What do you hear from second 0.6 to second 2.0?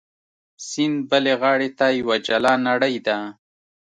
سیند بلې غاړې ته